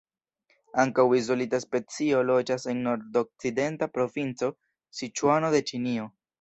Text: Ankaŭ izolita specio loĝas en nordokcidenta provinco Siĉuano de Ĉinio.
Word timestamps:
Ankaŭ 0.83 1.03
izolita 1.17 1.59
specio 1.65 2.23
loĝas 2.31 2.67
en 2.75 2.81
nordokcidenta 2.89 3.91
provinco 4.01 4.53
Siĉuano 5.03 5.57
de 5.59 5.65
Ĉinio. 5.73 6.13